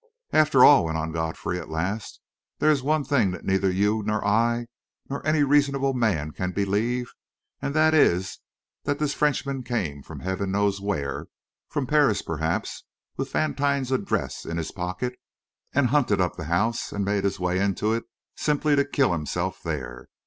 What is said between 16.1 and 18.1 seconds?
up the house and made his way into it